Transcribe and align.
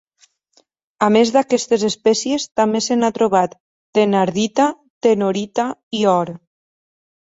A 1.07 1.09
més 1.15 1.31
d'aquestes 1.35 1.83
espècies 1.89 2.47
també 2.61 2.81
se 2.85 2.97
n'ha 3.01 3.11
trobat 3.19 3.53
thenardita, 3.99 4.67
tenorita 5.09 5.67
i 6.01 6.05
or. 6.15 6.33